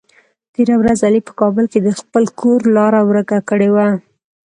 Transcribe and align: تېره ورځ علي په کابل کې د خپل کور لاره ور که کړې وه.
تېره 0.53 0.75
ورځ 0.81 0.99
علي 1.07 1.21
په 1.27 1.33
کابل 1.39 1.65
کې 1.71 1.79
د 1.81 1.89
خپل 1.99 2.23
کور 2.39 2.59
لاره 2.75 3.01
ور 3.07 3.17
که 3.29 3.37
کړې 3.49 3.69
وه. 3.75 3.87